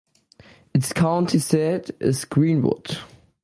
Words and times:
Its 0.73 0.91
county 0.93 1.37
seat 1.37 1.91
is 1.99 2.25
Greenwood. 2.25 2.97